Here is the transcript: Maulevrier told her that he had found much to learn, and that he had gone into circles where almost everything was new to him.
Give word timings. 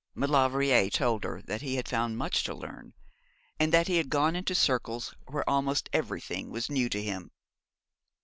Maulevrier 0.15 0.89
told 0.89 1.23
her 1.25 1.43
that 1.43 1.61
he 1.61 1.75
had 1.75 1.87
found 1.87 2.17
much 2.17 2.43
to 2.45 2.55
learn, 2.55 2.95
and 3.59 3.71
that 3.71 3.87
he 3.87 3.97
had 3.97 4.09
gone 4.09 4.35
into 4.35 4.55
circles 4.55 5.13
where 5.27 5.47
almost 5.47 5.89
everything 5.93 6.49
was 6.49 6.71
new 6.71 6.89
to 6.89 7.03
him. 7.03 7.29